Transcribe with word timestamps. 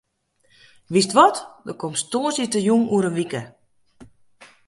Wist 0.95 1.11
wat, 1.19 1.37
dan 1.65 1.77
komst 1.81 2.05
tongersdeitejûn 2.11 2.89
oer 2.93 3.07
in 3.09 3.17
wike. 3.19 3.41